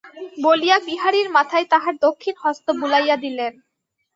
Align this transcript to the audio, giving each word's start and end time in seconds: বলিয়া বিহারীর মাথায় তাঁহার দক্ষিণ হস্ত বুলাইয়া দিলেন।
বলিয়া 0.37 0.77
বিহারীর 0.87 1.27
মাথায় 1.29 1.67
তাঁহার 1.71 1.95
দক্ষিণ 2.05 2.35
হস্ত 2.43 2.67
বুলাইয়া 2.79 3.15
দিলেন। 3.17 3.53